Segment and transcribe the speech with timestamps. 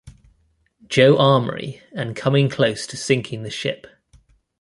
[0.87, 3.85] Joe armory and coming close to sinking the ship.